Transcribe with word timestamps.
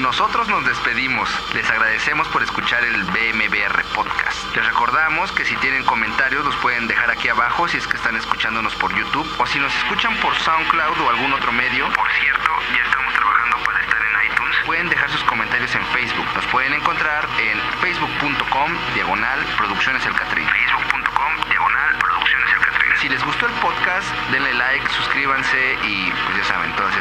Nosotros 0.00 0.48
nos 0.48 0.64
despedimos. 0.64 1.28
Les 1.52 1.68
agradecemos 1.68 2.26
por 2.28 2.42
escuchar 2.42 2.82
el 2.84 3.04
BMBR 3.04 3.84
Podcast. 3.94 4.56
Les 4.56 4.64
recordamos 4.64 5.30
que 5.32 5.44
si 5.44 5.54
tienen 5.56 5.84
comentarios 5.84 6.42
los 6.42 6.56
pueden 6.56 6.86
dejar 6.86 7.10
aquí 7.10 7.28
abajo 7.28 7.68
si 7.68 7.76
es 7.76 7.86
que 7.86 7.98
están 7.98 8.16
escuchándonos 8.16 8.74
por 8.76 8.94
YouTube 8.96 9.28
o 9.38 9.46
si 9.46 9.58
nos 9.58 9.74
escuchan 9.76 10.16
por 10.16 10.34
SoundCloud 10.34 11.00
o 11.02 11.10
algún 11.10 11.34
otro 11.34 11.52
medio. 11.52 11.92
Por 11.92 12.10
cierto, 12.12 12.50
ya 12.74 12.82
estamos 12.82 13.12
trabajando 13.12 13.58
para 13.62 13.80
estar 13.80 14.00
en 14.00 14.32
iTunes. 14.32 14.56
Pueden 14.64 14.88
dejar 14.88 15.10
sus 15.10 15.22
comentarios 15.24 15.74
en 15.74 15.84
Facebook. 15.88 16.26
Nos 16.34 16.46
pueden 16.46 16.72
encontrar 16.72 17.28
en 17.38 17.60
facebook.com 17.82 18.72
diagonal 18.94 19.38
producciones 19.58 20.06
el 20.06 20.14
Catrín. 20.14 20.48
Facebook.com 20.48 21.48
diagonal 21.50 21.98
producciones 21.98 22.50
el. 22.54 22.60
Si 23.00 23.08
les 23.08 23.24
gustó 23.24 23.46
el 23.46 23.52
podcast, 23.60 24.08
denle 24.30 24.54
like, 24.54 24.88
suscríbanse 24.90 25.78
y 25.84 26.10
pues 26.24 26.38
ya 26.38 26.44
saben, 26.44 26.72
todas 26.76 26.96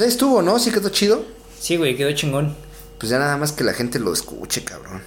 Pues 0.00 0.08
ahí 0.08 0.12
estuvo, 0.14 0.40
¿no? 0.40 0.58
Sí 0.58 0.72
quedó 0.72 0.88
chido. 0.88 1.26
Sí, 1.60 1.76
güey, 1.76 1.94
quedó 1.94 2.10
chingón. 2.12 2.56
Pues 2.98 3.10
ya 3.10 3.18
nada 3.18 3.36
más 3.36 3.52
que 3.52 3.64
la 3.64 3.74
gente 3.74 3.98
lo 3.98 4.14
escuche, 4.14 4.64
cabrón. 4.64 5.02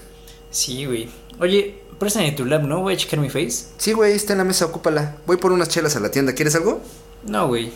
Sí, 0.51 0.85
güey. 0.85 1.09
Oye, 1.39 1.81
préstame 1.97 2.31
tu 2.33 2.45
lab, 2.45 2.61
¿no? 2.61 2.81
Voy 2.81 2.93
a 2.93 2.97
checar 2.97 3.19
mi 3.19 3.27
face. 3.27 3.69
Sí, 3.79 3.93
güey, 3.93 4.13
está 4.13 4.33
en 4.33 4.37
la 4.37 4.43
mesa, 4.43 4.65
ocúpala. 4.65 5.15
Voy 5.25 5.37
por 5.37 5.51
unas 5.51 5.69
chelas 5.69 5.95
a 5.95 5.99
la 5.99 6.11
tienda. 6.11 6.33
¿Quieres 6.33 6.53
algo? 6.53 6.79
No, 7.25 7.47
güey. 7.47 7.71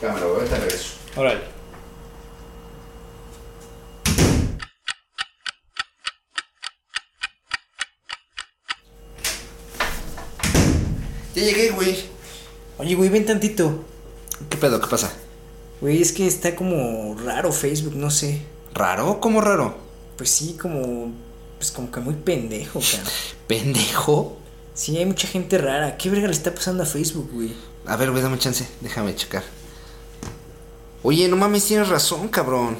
Cámara, 0.00 0.24
güey, 0.24 0.38
ahorita 0.38 0.56
regreso. 0.60 0.94
Órale. 1.14 1.40
Ya 11.34 11.42
llegué, 11.42 11.68
güey. 11.72 11.98
Oye, 12.78 12.94
güey, 12.94 13.10
ven 13.10 13.26
tantito. 13.26 13.84
¿Qué 14.48 14.56
pedo? 14.56 14.80
¿Qué 14.80 14.86
pasa? 14.86 15.12
Güey, 15.80 16.02
es 16.02 16.12
que 16.12 16.26
está 16.26 16.56
como 16.56 17.16
raro 17.24 17.52
Facebook, 17.52 17.94
no 17.94 18.10
sé. 18.10 18.42
¿Raro? 18.74 19.20
¿Cómo 19.20 19.40
raro? 19.40 19.76
Pues 20.16 20.30
sí, 20.30 20.56
como. 20.60 21.12
Pues 21.58 21.72
como 21.72 21.90
que 21.90 22.00
muy 22.00 22.14
pendejo, 22.14 22.80
cara. 22.80 23.10
¿Pendejo? 23.46 24.36
Sí, 24.74 24.96
hay 24.96 25.06
mucha 25.06 25.26
gente 25.26 25.58
rara. 25.58 25.96
¿Qué 25.96 26.10
verga 26.10 26.28
le 26.28 26.32
está 26.32 26.54
pasando 26.54 26.82
a 26.84 26.86
Facebook, 26.86 27.30
güey? 27.32 27.52
A 27.86 27.96
ver, 27.96 28.10
güey, 28.10 28.22
dame 28.22 28.38
chance. 28.38 28.66
Déjame 28.80 29.14
checar. 29.14 29.42
Oye, 31.02 31.26
no 31.28 31.36
mames, 31.36 31.64
tienes 31.64 31.88
razón, 31.88 32.28
cabrón. 32.28 32.78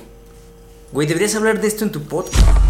Güey, 0.93 1.07
deberías 1.07 1.35
hablar 1.35 1.61
de 1.61 1.69
esto 1.69 1.85
en 1.85 1.93
tu 1.93 2.03
podcast. 2.03 2.68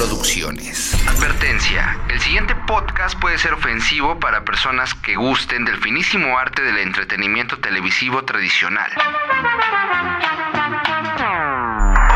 Producciones. 0.00 0.94
Advertencia. 1.06 1.98
El 2.08 2.18
siguiente 2.22 2.54
podcast 2.66 3.20
puede 3.20 3.36
ser 3.36 3.52
ofensivo 3.52 4.18
para 4.18 4.46
personas 4.46 4.94
que 4.94 5.14
gusten 5.14 5.66
del 5.66 5.76
finísimo 5.76 6.38
arte 6.38 6.62
del 6.62 6.78
entretenimiento 6.78 7.58
televisivo 7.58 8.24
tradicional. 8.24 8.90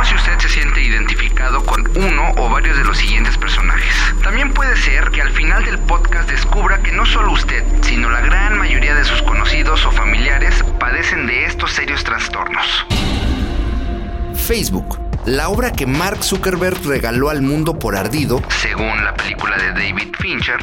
O 0.01 0.03
si 0.03 0.15
usted 0.15 0.39
se 0.39 0.49
siente 0.49 0.81
identificado 0.81 1.63
con 1.67 1.87
uno 1.95 2.33
o 2.39 2.49
varios 2.49 2.79
de 2.79 2.85
los 2.85 2.97
siguientes 2.97 3.37
personajes. 3.37 3.95
También 4.23 4.55
puede 4.55 4.79
ser 4.79 5.11
que 5.11 5.21
al 5.21 5.33
final 5.33 5.63
del 5.67 5.79
podcast 5.81 6.31
descubra 6.31 6.83
que 6.83 6.91
no 6.91 7.05
solo 7.05 7.33
usted, 7.33 7.67
sino 7.83 8.09
la 8.09 8.23
gran 8.23 8.57
mayoría 8.57 8.95
de 8.95 9.05
sus 9.05 9.21
conocidos 9.21 9.85
o 9.85 9.93
familiares 9.93 10.65
padecen 10.81 11.27
de 11.27 11.45
estos 11.45 11.73
serios 11.73 12.03
trastornos. 12.03 12.87
Facebook, 14.35 14.99
la 15.27 15.49
obra 15.49 15.73
que 15.73 15.87
Mark 15.87 16.23
Zuckerberg 16.23 16.85
regaló 16.85 17.31
al 17.31 17.43
mundo 17.43 17.79
por 17.79 17.97
ardido, 17.97 18.43
Según 18.61 19.05
la 19.05 19.15
película 19.15 19.57
de 19.57 19.73
David 19.73 20.09
Fincher, 20.19 20.59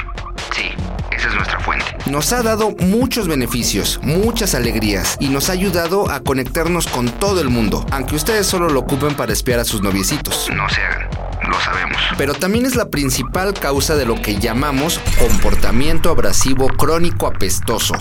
sí, 0.56 0.70
esa 1.12 1.30
es 1.30 1.36
nuestra 1.36 1.60
fuente. 1.60 1.86
nos 2.06 2.32
ha 2.34 2.44
dado 2.44 2.72
muchos 2.80 3.28
beneficios, 3.28 4.00
muchas 4.04 4.54
alegrías 4.56 5.18
y 5.20 5.30
nos 5.30 5.50
ha 5.50 5.54
ayudado 5.54 6.10
a 6.12 6.20
conectarnos 6.22 6.88
con 6.88 7.10
todo 7.10 7.42
el 7.42 7.50
mundo, 7.50 7.86
aunque 7.92 8.16
ustedes 8.16 8.46
solo 8.48 8.70
lo 8.70 8.82
ocupen 8.82 9.16
para 9.16 9.34
espiar 9.34 9.60
a 9.60 9.66
sus 9.66 9.82
noviecitos. 9.82 10.50
No 10.54 10.70
se 10.70 10.82
hagan, 10.82 11.10
lo 11.48 11.60
sabemos. 11.60 11.98
Pero 12.18 12.34
también 12.34 12.66
es 12.66 12.76
la 12.76 12.90
principal 12.90 13.54
causa 13.54 13.96
de 13.96 14.06
lo 14.06 14.22
que 14.22 14.38
llamamos 14.40 15.00
comportamiento 15.20 16.10
abrasivo 16.12 16.68
crónico 16.68 17.28
apestoso. 17.28 17.96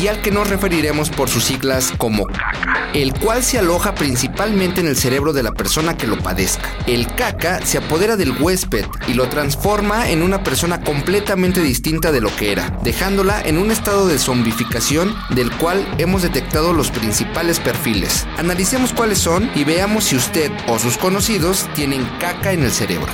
Y 0.00 0.08
al 0.08 0.22
que 0.22 0.30
nos 0.30 0.48
referiremos 0.48 1.10
por 1.10 1.28
sus 1.28 1.44
siglas 1.44 1.92
como 1.98 2.26
caca, 2.26 2.90
el 2.94 3.12
cual 3.12 3.42
se 3.42 3.58
aloja 3.58 3.94
principalmente 3.94 4.80
en 4.80 4.86
el 4.86 4.96
cerebro 4.96 5.34
de 5.34 5.42
la 5.42 5.52
persona 5.52 5.96
que 5.96 6.06
lo 6.06 6.16
padezca. 6.18 6.70
El 6.86 7.06
caca 7.14 7.60
se 7.66 7.76
apodera 7.76 8.16
del 8.16 8.32
huésped 8.40 8.86
y 9.08 9.12
lo 9.12 9.28
transforma 9.28 10.08
en 10.08 10.22
una 10.22 10.42
persona 10.42 10.80
completamente 10.80 11.60
distinta 11.60 12.12
de 12.12 12.22
lo 12.22 12.34
que 12.34 12.50
era, 12.50 12.78
dejándola 12.82 13.42
en 13.42 13.58
un 13.58 13.70
estado 13.70 14.08
de 14.08 14.18
zombificación 14.18 15.14
del 15.30 15.50
cual 15.58 15.86
hemos 15.98 16.22
detectado 16.22 16.72
los 16.72 16.90
principales 16.90 17.60
perfiles. 17.60 18.26
Analicemos 18.38 18.94
cuáles 18.94 19.18
son 19.18 19.50
y 19.54 19.64
veamos 19.64 20.04
si 20.04 20.16
usted 20.16 20.50
o 20.66 20.78
sus 20.78 20.96
conocidos 20.96 21.68
tienen 21.74 22.08
caca 22.18 22.52
en 22.52 22.62
el 22.62 22.70
cerebro. 22.70 23.12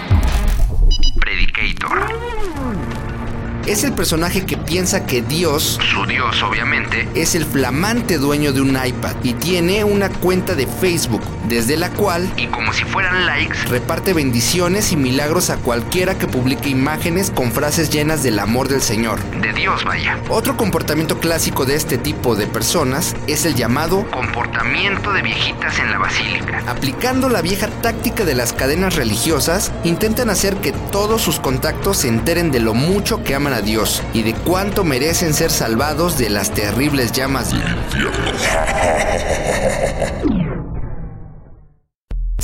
Es 3.66 3.82
el 3.82 3.92
personaje 3.94 4.46
que 4.46 4.56
piensa 4.56 5.06
que 5.06 5.22
Dios 5.22 5.80
Su 5.90 6.06
dios, 6.06 6.40
obviamente, 6.44 7.08
es 7.16 7.34
el 7.34 7.44
flamante 7.44 8.16
dueño 8.16 8.52
de 8.52 8.60
un 8.60 8.78
iPad 8.82 9.16
y 9.24 9.34
tiene 9.34 9.82
una 9.82 10.08
cuenta 10.08 10.54
de 10.54 10.68
Facebook, 10.68 11.22
desde 11.48 11.76
la 11.76 11.90
cual 11.90 12.32
y 12.36 12.46
como 12.46 12.72
si 12.72 12.84
fueran 12.84 13.26
likes, 13.26 13.58
reparte 13.68 14.12
bendiciones 14.12 14.92
y 14.92 14.96
milagros 14.96 15.50
a 15.50 15.56
cualquiera 15.56 16.16
que 16.16 16.28
publique 16.28 16.68
imágenes 16.68 17.32
con 17.32 17.50
frases 17.50 17.90
llenas 17.90 18.22
del 18.22 18.38
amor 18.38 18.68
del 18.68 18.82
Señor. 18.82 19.18
de 19.40 19.52
Dios 19.52 19.84
vaya. 19.84 20.16
Otro 20.28 20.56
comportamiento 20.56 21.18
clásico 21.18 21.64
de 21.64 21.74
este 21.74 21.98
tipo 21.98 22.36
de 22.36 22.46
personas 22.46 23.16
es 23.26 23.46
el 23.46 23.56
llamado 23.56 24.08
Comportamiento 24.12 25.12
de 25.12 25.22
viejitas 25.22 25.76
en 25.80 25.90
la 25.90 25.98
basílica. 25.98 26.62
Aplicando 26.68 27.28
la 27.28 27.42
vieja 27.42 27.66
táctica 27.82 28.24
de 28.24 28.36
las 28.36 28.52
cadenas 28.52 28.94
religiosas, 28.94 29.72
intentan 29.82 30.30
hacer 30.30 30.56
que 30.58 30.70
todos 30.92 31.20
sus 31.20 31.40
contactos 31.40 31.98
se 31.98 32.08
enteren 32.08 32.52
de 32.52 32.60
lo 32.60 32.72
mucho 32.72 33.24
que 33.24 33.34
aman 33.34 33.55
a 33.56 33.62
Dios 33.62 34.02
y 34.12 34.22
de 34.22 34.34
cuánto 34.34 34.84
merecen 34.84 35.34
ser 35.34 35.50
salvados 35.50 36.16
de 36.18 36.30
las 36.30 36.52
terribles 36.52 37.10
llamas 37.12 37.50
del 37.50 37.62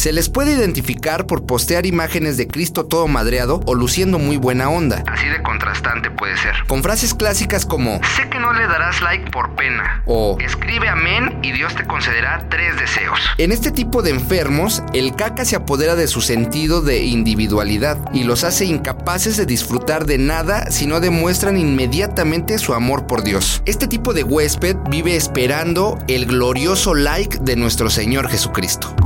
Se 0.03 0.13
les 0.13 0.29
puede 0.29 0.55
identificar 0.55 1.29
por 1.29 1.47
postear 1.47 1.87
imágenes 1.87 2.37
de 2.37 2.49
Cristo 2.49 2.87
todo 2.87 3.07
madreado 3.07 3.61
o 3.67 3.77
luciendo 3.77 4.19
muy 4.19 4.37
buena 4.37 4.69
onda, 4.69 5.05
Así 5.07 5.29
de 5.29 5.41
contrastante 5.45 6.11
puede 6.11 6.37
ser. 6.39 6.57
con 6.67 6.83
frases 6.83 7.15
clásicas 7.15 7.65
como 7.65 8.01
Sé 8.17 8.29
que 8.29 8.41
no 8.41 8.53
le 8.53 8.67
darás 8.67 9.01
like 9.01 9.31
por 9.31 9.55
pena. 9.55 10.03
o 10.07 10.37
Escribe 10.41 10.89
amén 10.89 11.39
y 11.45 11.53
Dios 11.53 11.77
te 11.77 11.85
concederá 11.85 12.49
tres 12.51 12.77
deseos. 12.81 13.21
En 13.39 13.53
este 13.53 13.71
tipo 13.71 14.03
de 14.03 14.11
enfermos, 14.11 14.83
el 14.93 15.15
caca 15.15 15.45
se 15.45 15.55
apodera 15.55 15.95
de 15.95 16.09
su 16.09 16.21
sentido 16.21 16.83
de 16.83 17.05
individualidad 17.05 17.97
y 18.13 18.25
los 18.25 18.43
hace 18.43 18.65
incapaces 18.65 19.37
de 19.37 19.47
disfrutar 19.47 20.05
de 20.05 20.19
nada 20.19 20.69
si 20.73 20.89
no 20.89 20.99
demuestran 20.99 21.57
inmediatamente 21.57 22.59
su 22.59 22.75
amor 22.75 23.07
por 23.07 23.23
Dios. 23.23 23.63
Este 23.67 23.87
tipo 23.87 24.15
de 24.15 24.25
huésped 24.25 24.75
vive 24.91 25.15
esperando 25.15 25.97
el 26.09 26.27
glorioso 26.27 26.93
like 26.93 27.39
de 27.39 27.55
nuestro 27.55 27.89
Señor 27.89 28.29
Jesucristo. 28.29 28.97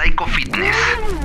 Psycho 0.00 0.24
Fitness. 0.24 1.19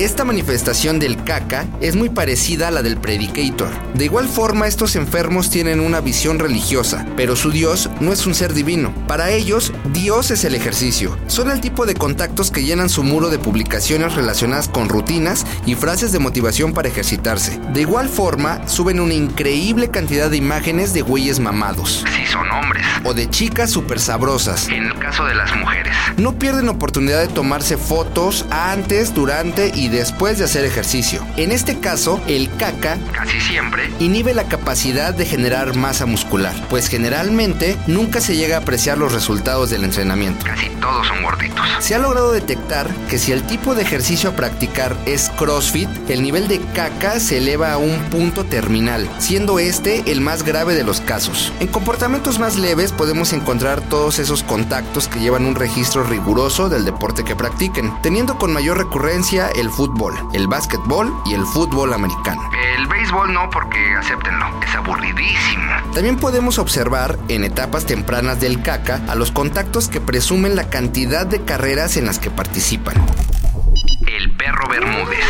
Esta 0.00 0.24
manifestación 0.24 0.98
del 0.98 1.22
caca 1.24 1.66
es 1.82 1.94
muy 1.94 2.08
parecida 2.08 2.68
a 2.68 2.70
la 2.70 2.80
del 2.82 2.96
predicator. 2.96 3.68
De 3.92 4.06
igual 4.06 4.28
forma, 4.28 4.66
estos 4.66 4.96
enfermos 4.96 5.50
tienen 5.50 5.78
una 5.78 6.00
visión 6.00 6.38
religiosa, 6.38 7.06
pero 7.18 7.36
su 7.36 7.50
Dios 7.50 7.90
no 8.00 8.10
es 8.10 8.24
un 8.24 8.34
ser 8.34 8.54
divino. 8.54 8.94
Para 9.06 9.28
ellos, 9.28 9.74
Dios 9.92 10.30
es 10.30 10.44
el 10.44 10.54
ejercicio. 10.54 11.18
Son 11.26 11.50
el 11.50 11.60
tipo 11.60 11.84
de 11.84 11.92
contactos 11.92 12.50
que 12.50 12.64
llenan 12.64 12.88
su 12.88 13.02
muro 13.02 13.28
de 13.28 13.38
publicaciones 13.38 14.14
relacionadas 14.14 14.70
con 14.70 14.88
rutinas 14.88 15.44
y 15.66 15.74
frases 15.74 16.12
de 16.12 16.18
motivación 16.18 16.72
para 16.72 16.88
ejercitarse. 16.88 17.60
De 17.74 17.82
igual 17.82 18.08
forma, 18.08 18.66
suben 18.66 19.00
una 19.00 19.12
increíble 19.12 19.90
cantidad 19.90 20.30
de 20.30 20.38
imágenes 20.38 20.94
de 20.94 21.02
güeyes 21.02 21.40
mamados 21.40 22.06
Si 22.16 22.24
son 22.24 22.50
hombres. 22.50 22.86
o 23.04 23.12
de 23.12 23.28
chicas 23.28 23.70
súper 23.70 24.00
sabrosas. 24.00 24.66
En 24.68 24.84
el 24.84 24.98
caso 24.98 25.26
de 25.26 25.34
las 25.34 25.54
mujeres. 25.56 25.94
No 26.16 26.38
pierden 26.38 26.70
oportunidad 26.70 27.20
de 27.20 27.28
tomarse 27.28 27.76
fotos 27.76 28.46
antes, 28.50 29.12
durante 29.12 29.70
y 29.74 29.89
después 29.90 30.38
de 30.38 30.44
hacer 30.44 30.64
ejercicio. 30.64 31.26
En 31.36 31.52
este 31.52 31.78
caso, 31.78 32.20
el 32.26 32.50
caca 32.56 32.98
Casi 33.12 33.40
siempre. 33.40 33.90
inhibe 33.98 34.34
la 34.34 34.44
capacidad 34.44 35.14
de 35.14 35.26
generar 35.26 35.76
masa 35.76 36.06
muscular, 36.06 36.54
pues 36.68 36.88
generalmente 36.88 37.76
nunca 37.86 38.20
se 38.20 38.36
llega 38.36 38.56
a 38.56 38.60
apreciar 38.60 38.98
los 38.98 39.12
resultados 39.12 39.70
del 39.70 39.84
entrenamiento. 39.84 40.44
Casi 40.44 40.68
todos 40.80 41.06
son 41.06 41.22
gorditos. 41.22 41.66
Se 41.80 41.94
ha 41.94 41.98
logrado 41.98 42.32
detectar 42.32 42.88
que 43.08 43.18
si 43.18 43.32
el 43.32 43.42
tipo 43.42 43.74
de 43.74 43.82
ejercicio 43.82 44.30
a 44.30 44.36
practicar 44.36 44.96
es 45.06 45.30
CrossFit, 45.30 45.88
el 46.08 46.22
nivel 46.22 46.48
de 46.48 46.60
caca 46.74 47.20
se 47.20 47.38
eleva 47.38 47.72
a 47.72 47.78
un 47.78 47.98
punto 48.10 48.44
terminal, 48.44 49.08
siendo 49.18 49.58
este 49.58 50.10
el 50.10 50.20
más 50.20 50.42
grave 50.42 50.74
de 50.74 50.84
los 50.84 51.00
casos. 51.00 51.52
En 51.60 51.68
comportamientos 51.68 52.38
más 52.38 52.56
leves 52.56 52.92
podemos 52.92 53.32
encontrar 53.32 53.80
todos 53.80 54.18
esos 54.18 54.42
contactos 54.42 55.08
que 55.08 55.20
llevan 55.20 55.46
un 55.46 55.54
registro 55.54 56.04
riguroso 56.04 56.68
del 56.68 56.84
deporte 56.84 57.24
que 57.24 57.36
practiquen, 57.36 57.92
teniendo 58.02 58.38
con 58.38 58.52
mayor 58.52 58.78
recurrencia 58.78 59.48
el 59.48 59.70
fútbol, 59.70 59.79
el 60.34 60.46
básquetbol 60.46 61.10
y 61.24 61.32
el 61.32 61.46
fútbol 61.46 61.94
americano. 61.94 62.42
El 62.76 62.86
béisbol 62.86 63.32
no 63.32 63.48
porque 63.48 63.78
acéptenlo, 63.96 64.46
es 64.62 64.74
aburridísimo. 64.74 65.72
También 65.94 66.18
podemos 66.18 66.58
observar 66.58 67.18
en 67.28 67.44
etapas 67.44 67.86
tempranas 67.86 68.40
del 68.40 68.62
caca 68.62 69.00
a 69.08 69.14
los 69.14 69.30
contactos 69.30 69.88
que 69.88 70.00
presumen 70.00 70.54
la 70.54 70.68
cantidad 70.68 71.26
de 71.26 71.44
carreras 71.44 71.96
en 71.96 72.04
las 72.04 72.18
que 72.18 72.30
participan. 72.30 72.94
El 74.06 74.36
perro 74.36 74.68
Bermúdez. 74.68 75.24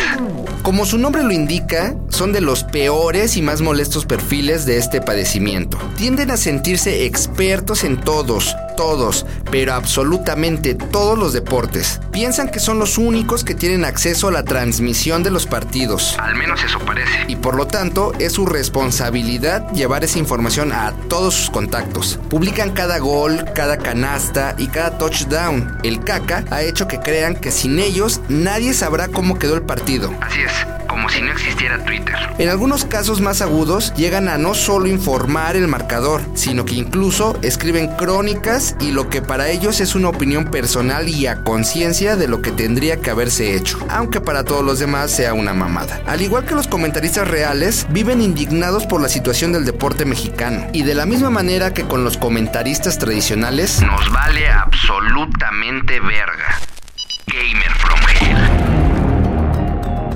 Como 0.62 0.84
su 0.84 0.98
nombre 0.98 1.22
lo 1.22 1.30
indica, 1.30 1.94
son 2.20 2.32
de 2.34 2.42
los 2.42 2.64
peores 2.64 3.38
y 3.38 3.40
más 3.40 3.62
molestos 3.62 4.04
perfiles 4.04 4.66
de 4.66 4.76
este 4.76 5.00
padecimiento. 5.00 5.78
Tienden 5.96 6.30
a 6.30 6.36
sentirse 6.36 7.06
expertos 7.06 7.82
en 7.82 7.98
todos, 7.98 8.54
todos, 8.76 9.24
pero 9.50 9.72
absolutamente 9.72 10.74
todos 10.74 11.18
los 11.18 11.32
deportes. 11.32 11.98
Piensan 12.12 12.50
que 12.50 12.60
son 12.60 12.78
los 12.78 12.98
únicos 12.98 13.42
que 13.42 13.54
tienen 13.54 13.86
acceso 13.86 14.28
a 14.28 14.32
la 14.32 14.44
transmisión 14.44 15.22
de 15.22 15.30
los 15.30 15.46
partidos. 15.46 16.14
Al 16.18 16.34
menos 16.34 16.62
eso 16.62 16.78
parece. 16.80 17.24
Y 17.26 17.36
por 17.36 17.54
lo 17.54 17.66
tanto, 17.66 18.12
es 18.18 18.34
su 18.34 18.44
responsabilidad 18.44 19.72
llevar 19.72 20.04
esa 20.04 20.18
información 20.18 20.72
a 20.72 20.92
todos 21.08 21.32
sus 21.32 21.48
contactos. 21.48 22.20
Publican 22.28 22.72
cada 22.72 22.98
gol, 22.98 23.46
cada 23.54 23.78
canasta 23.78 24.54
y 24.58 24.66
cada 24.66 24.98
touchdown. 24.98 25.78
El 25.82 26.04
caca 26.04 26.44
ha 26.50 26.60
hecho 26.60 26.86
que 26.86 27.00
crean 27.00 27.34
que 27.34 27.50
sin 27.50 27.78
ellos 27.78 28.20
nadie 28.28 28.74
sabrá 28.74 29.08
cómo 29.08 29.38
quedó 29.38 29.54
el 29.54 29.62
partido. 29.62 30.12
Así 30.20 30.40
es, 30.42 30.52
como 30.90 31.08
si 31.08 31.22
no 31.22 31.30
existiera 31.30 31.78
Twitter. 31.84 32.16
En 32.38 32.48
algunos 32.48 32.84
casos 32.84 33.20
más 33.20 33.40
agudos, 33.42 33.94
llegan 33.94 34.28
a 34.28 34.38
no 34.38 34.54
solo 34.54 34.88
informar 34.88 35.54
el 35.54 35.68
marcador, 35.68 36.20
sino 36.34 36.64
que 36.64 36.74
incluso 36.74 37.38
escriben 37.42 37.86
crónicas 37.96 38.74
y 38.80 38.90
lo 38.90 39.08
que 39.08 39.22
para 39.22 39.48
ellos 39.50 39.80
es 39.80 39.94
una 39.94 40.08
opinión 40.08 40.46
personal 40.46 41.08
y 41.08 41.28
a 41.28 41.44
conciencia 41.44 42.16
de 42.16 42.26
lo 42.26 42.42
que 42.42 42.50
tendría 42.50 43.00
que 43.00 43.10
haberse 43.10 43.54
hecho, 43.54 43.78
aunque 43.88 44.20
para 44.20 44.42
todos 44.42 44.64
los 44.64 44.80
demás 44.80 45.12
sea 45.12 45.32
una 45.32 45.54
mamada. 45.54 46.00
Al 46.06 46.22
igual 46.22 46.44
que 46.44 46.56
los 46.56 46.66
comentaristas 46.66 47.28
reales, 47.28 47.86
viven 47.90 48.20
indignados 48.20 48.84
por 48.86 49.00
la 49.00 49.08
situación 49.08 49.52
del 49.52 49.64
deporte 49.64 50.04
mexicano, 50.04 50.66
y 50.72 50.82
de 50.82 50.94
la 50.94 51.06
misma 51.06 51.30
manera 51.30 51.72
que 51.72 51.84
con 51.84 52.02
los 52.02 52.16
comentaristas 52.16 52.98
tradicionales, 52.98 53.80
Nos 53.80 54.10
vale 54.10 54.48
absolutamente 54.48 56.00
verga. 56.00 56.58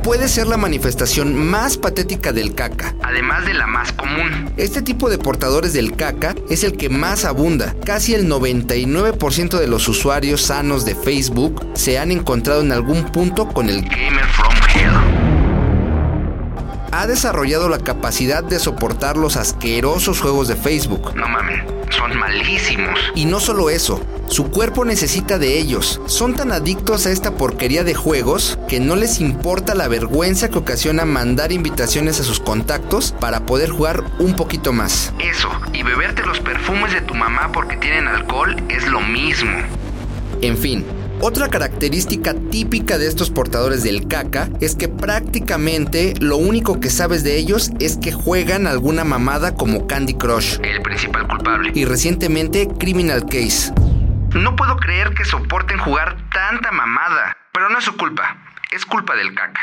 Puede 0.05 0.29
ser 0.29 0.47
la 0.47 0.59
manifestación 0.59 1.35
más 1.35 1.79
patética 1.79 2.33
del 2.33 2.55
caca. 2.55 2.95
Además 3.03 3.47
de 3.47 3.55
la 3.55 3.67
más 3.67 3.91
común. 3.93 4.53
Este 4.59 4.83
tipo 4.83 5.09
de 5.09 5.17
portadores 5.17 5.73
del 5.73 5.97
caca 5.97 6.35
es 6.51 6.63
el 6.63 6.77
que 6.77 6.91
más 6.91 7.25
abunda. 7.25 7.75
Casi 7.85 8.15
el 8.15 8.29
99% 8.29 9.59
de 9.59 9.67
los 9.67 9.89
usuarios 9.89 10.43
sanos 10.43 10.85
de 10.85 10.95
Facebook 10.95 11.67
se 11.75 11.99
han 11.99 12.13
encontrado 12.13 12.61
en 12.61 12.73
algún 12.73 13.05
punto 13.11 13.49
con 13.49 13.71
el 13.71 13.81
Gamer 13.83 14.27
from 14.27 14.55
Hell. 14.75 15.14
Ha 17.01 17.07
desarrollado 17.07 17.69
la 17.69 17.79
capacidad 17.79 18.45
de 18.45 18.61
soportar 18.61 19.17
los 19.17 19.37
asquerosos 19.37 20.21
juegos 20.21 20.47
de 20.47 20.55
Facebook. 20.55 21.15
No 21.17 21.29
mamen, 21.29 21.65
son 21.91 22.17
malísimos. 22.17 22.99
Y 23.17 23.25
no 23.25 23.41
solo 23.41 23.69
eso, 23.69 24.01
su 24.29 24.51
cuerpo 24.51 24.85
necesita 24.85 25.39
de 25.39 25.59
ellos. 25.59 26.01
Son 26.07 26.35
tan 26.35 26.53
adictos 26.53 27.07
a 27.07 27.11
esta 27.11 27.33
porquería 27.33 27.83
de 27.83 27.95
juegos 27.95 28.59
que 28.69 28.79
no 28.79 28.95
les 28.95 29.21
importa 29.21 29.75
la 29.75 29.89
vergüenza 29.89 30.49
que 30.49 30.59
ocasiona 30.59 31.05
mandar 31.05 31.51
invitaciones 31.51 32.21
a 32.21 32.25
sus 32.25 32.39
contactos 32.39 33.13
para 33.19 33.45
poder 33.45 33.71
jugar 33.71 34.05
un 34.21 34.37
poquito 34.37 34.73
más. 34.73 35.13
Eso, 35.19 35.51
y 35.73 35.83
beberte 35.83 36.25
los 36.25 36.39
perfumes 36.41 36.93
de 36.93 37.01
tu 37.01 37.15
mamá 37.15 37.51
porque 37.53 37.77
tienen 37.77 38.07
alcohol 38.07 38.57
es 38.69 38.87
lo 38.87 39.01
mismo. 39.01 39.53
En 40.41 40.57
fin, 40.57 40.85
otra 41.25 41.49
característica 41.49 42.35
típica 42.51 42.99
de 42.99 43.07
estos 43.07 43.31
portadores 43.31 43.83
del 43.83 44.07
caca 44.09 44.51
es 44.61 44.77
que 44.77 44.89
prácticamente 44.89 46.13
lo 46.21 46.37
único 46.37 46.81
que 46.81 46.91
sabes 46.91 47.25
de 47.25 47.37
ellos 47.39 47.71
es 47.81 47.97
que 47.97 48.13
juegan 48.13 48.67
alguna 48.67 49.05
mamada 49.05 49.55
como 49.55 49.87
Candy 49.87 50.13
Crush 50.15 50.59
El 50.63 50.83
principal 50.83 51.27
culpable. 51.27 51.73
y 51.75 51.87
recientemente 51.87 52.69
Criminal 52.79 53.25
Case. 53.25 53.73
No 54.35 54.55
puedo 54.55 54.77
creer 54.77 55.15
que 55.15 55.25
soporten 55.25 55.79
jugar 55.79 56.15
tanta 56.31 56.71
mamada. 56.73 57.35
Pero 57.55 57.71
no 57.71 57.79
es 57.79 57.85
su 57.85 57.97
culpa, 57.97 58.37
es 58.71 58.85
culpa 58.85 59.17
del 59.17 59.35
caca. 59.35 59.61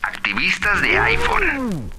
Activistas 0.00 0.80
de 0.80 0.98
iPhone. 0.98 1.90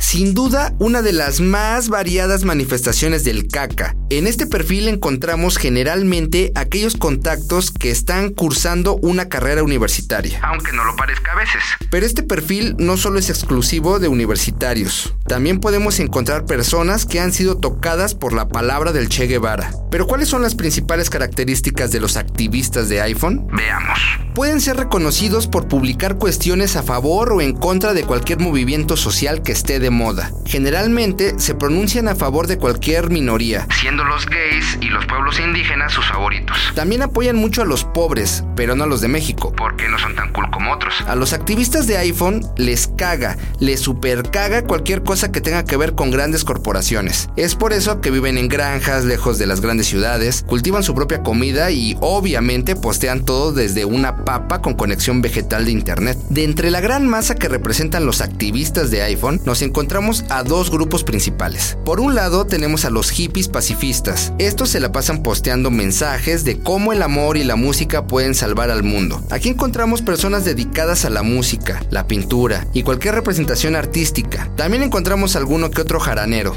Sin 0.00 0.34
duda, 0.34 0.74
una 0.78 1.02
de 1.02 1.12
las 1.12 1.40
más 1.40 1.88
variadas 1.88 2.44
manifestaciones 2.44 3.22
del 3.22 3.46
caca. 3.46 3.94
En 4.08 4.26
este 4.26 4.46
perfil 4.46 4.88
encontramos 4.88 5.56
generalmente 5.56 6.50
aquellos 6.56 6.96
contactos 6.96 7.70
que 7.70 7.90
están 7.90 8.30
cursando 8.30 8.96
una 8.96 9.28
carrera 9.28 9.62
universitaria. 9.62 10.40
Aunque 10.42 10.72
no 10.72 10.84
lo 10.84 10.96
parezca 10.96 11.32
a 11.32 11.36
veces. 11.36 11.62
Pero 11.90 12.06
este 12.06 12.22
perfil 12.22 12.74
no 12.78 12.96
solo 12.96 13.18
es 13.18 13.28
exclusivo 13.28 14.00
de 14.00 14.08
universitarios. 14.08 15.14
También 15.28 15.60
podemos 15.60 16.00
encontrar 16.00 16.46
personas 16.46 17.04
que 17.06 17.20
han 17.20 17.32
sido 17.32 17.58
tocadas 17.58 18.14
por 18.14 18.32
la 18.32 18.48
palabra 18.48 18.92
del 18.92 19.08
Che 19.08 19.26
Guevara. 19.26 19.70
Pero 19.90 20.06
¿cuáles 20.06 20.28
son 20.28 20.42
las 20.42 20.54
principales 20.54 21.10
características 21.10 21.92
de 21.92 22.00
los 22.00 22.16
activistas 22.16 22.88
de 22.88 23.02
iPhone? 23.02 23.46
Veamos. 23.52 23.98
Pueden 24.34 24.60
ser 24.60 24.76
reconocidos 24.76 25.46
por 25.46 25.68
publicar 25.68 26.16
cuestiones 26.16 26.74
a 26.76 26.82
favor 26.82 27.32
o 27.32 27.40
en 27.40 27.52
contra 27.52 27.92
de 27.94 28.04
cualquier 28.04 28.40
movimiento 28.40 28.96
social 28.96 29.42
que 29.42 29.52
esté 29.52 29.78
de 29.78 29.89
moda. 29.90 30.32
Generalmente 30.46 31.38
se 31.38 31.54
pronuncian 31.54 32.08
a 32.08 32.14
favor 32.14 32.46
de 32.46 32.58
cualquier 32.58 33.10
minoría. 33.10 33.66
Siendo 33.80 34.04
los 34.04 34.26
gays 34.26 34.78
y 34.80 34.86
los 34.86 35.04
pueblos 35.06 35.38
indígenas 35.38 35.92
sus 35.92 36.06
favoritos. 36.06 36.56
También 36.74 37.02
apoyan 37.02 37.36
mucho 37.36 37.62
a 37.62 37.64
los 37.64 37.84
pobres, 37.84 38.44
pero 38.56 38.74
no 38.76 38.84
a 38.84 38.86
los 38.86 39.00
de 39.00 39.08
México. 39.08 39.52
Porque 39.56 39.88
no 39.88 39.98
son 39.98 40.14
tan 40.14 40.32
cool 40.32 40.50
como 40.50 40.72
otros. 40.72 40.94
A 41.06 41.14
los 41.14 41.32
activistas 41.32 41.86
de 41.86 41.98
iPhone 41.98 42.42
les 42.56 42.88
caga, 42.88 43.36
les 43.58 43.80
super 43.80 44.30
caga 44.30 44.64
cualquier 44.64 45.02
cosa 45.02 45.32
que 45.32 45.40
tenga 45.40 45.64
que 45.64 45.76
ver 45.76 45.94
con 45.94 46.10
grandes 46.10 46.44
corporaciones. 46.44 47.28
Es 47.36 47.54
por 47.54 47.72
eso 47.72 48.00
que 48.00 48.10
viven 48.10 48.38
en 48.38 48.48
granjas, 48.48 49.04
lejos 49.04 49.38
de 49.38 49.46
las 49.46 49.60
grandes 49.60 49.86
ciudades, 49.86 50.44
cultivan 50.46 50.82
su 50.82 50.94
propia 50.94 51.22
comida 51.22 51.70
y 51.70 51.96
obviamente 52.00 52.76
postean 52.76 53.24
todo 53.24 53.52
desde 53.52 53.84
una 53.84 54.24
papa 54.24 54.62
con 54.62 54.74
conexión 54.74 55.22
vegetal 55.22 55.64
de 55.64 55.72
internet. 55.72 56.18
De 56.28 56.44
entre 56.44 56.70
la 56.70 56.80
gran 56.80 57.08
masa 57.08 57.34
que 57.34 57.48
representan 57.48 58.06
los 58.06 58.20
activistas 58.20 58.90
de 58.90 59.02
iPhone, 59.02 59.40
nos 59.44 59.62
encontramos 59.62 59.79
a 60.28 60.42
dos 60.42 60.70
grupos 60.70 61.04
principales. 61.04 61.78
Por 61.84 62.00
un 62.00 62.14
lado 62.14 62.46
tenemos 62.46 62.84
a 62.84 62.90
los 62.90 63.10
hippies 63.10 63.48
pacifistas. 63.48 64.32
Estos 64.38 64.68
se 64.68 64.78
la 64.78 64.92
pasan 64.92 65.22
posteando 65.22 65.70
mensajes 65.70 66.44
de 66.44 66.60
cómo 66.60 66.92
el 66.92 67.02
amor 67.02 67.38
y 67.38 67.44
la 67.44 67.56
música 67.56 68.06
pueden 68.06 68.34
salvar 68.34 68.70
al 68.70 68.82
mundo. 68.82 69.22
Aquí 69.30 69.48
encontramos 69.48 70.02
personas 70.02 70.44
dedicadas 70.44 71.04
a 71.06 71.10
la 71.10 71.22
música, 71.22 71.80
la 71.90 72.06
pintura 72.06 72.66
y 72.74 72.82
cualquier 72.82 73.14
representación 73.14 73.74
artística. 73.74 74.48
También 74.54 74.82
encontramos 74.82 75.34
alguno 75.34 75.70
que 75.70 75.80
otro 75.80 75.98
jaranero. 75.98 76.54